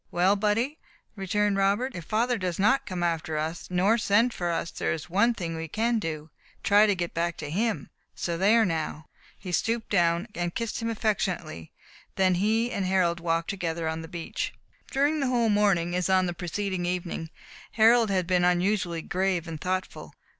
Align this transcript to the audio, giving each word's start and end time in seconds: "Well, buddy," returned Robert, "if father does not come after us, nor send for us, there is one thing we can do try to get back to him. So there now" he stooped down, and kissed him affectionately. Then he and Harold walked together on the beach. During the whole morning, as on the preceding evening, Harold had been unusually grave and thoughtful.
"Well, 0.09 0.35
buddy," 0.35 0.79
returned 1.15 1.57
Robert, 1.57 1.93
"if 1.95 2.05
father 2.05 2.39
does 2.39 2.57
not 2.57 2.87
come 2.87 3.03
after 3.03 3.37
us, 3.37 3.67
nor 3.69 3.99
send 3.99 4.33
for 4.33 4.49
us, 4.49 4.71
there 4.71 4.91
is 4.91 5.11
one 5.11 5.35
thing 5.35 5.55
we 5.55 5.67
can 5.67 5.99
do 5.99 6.31
try 6.63 6.87
to 6.87 6.95
get 6.95 7.13
back 7.13 7.37
to 7.37 7.51
him. 7.51 7.87
So 8.15 8.35
there 8.35 8.65
now" 8.65 9.05
he 9.37 9.51
stooped 9.51 9.91
down, 9.91 10.27
and 10.33 10.55
kissed 10.55 10.81
him 10.81 10.89
affectionately. 10.89 11.71
Then 12.15 12.33
he 12.33 12.71
and 12.71 12.83
Harold 12.87 13.19
walked 13.19 13.51
together 13.51 13.87
on 13.87 14.01
the 14.01 14.07
beach. 14.07 14.55
During 14.89 15.19
the 15.19 15.27
whole 15.27 15.49
morning, 15.49 15.95
as 15.95 16.09
on 16.09 16.25
the 16.25 16.33
preceding 16.33 16.87
evening, 16.87 17.29
Harold 17.73 18.09
had 18.09 18.25
been 18.25 18.43
unusually 18.43 19.03
grave 19.03 19.47
and 19.47 19.61
thoughtful. 19.61 20.15